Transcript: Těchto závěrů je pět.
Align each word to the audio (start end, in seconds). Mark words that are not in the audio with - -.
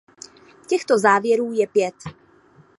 Těchto 0.67 0.97
závěrů 0.97 1.53
je 1.53 1.67
pět. 1.67 1.95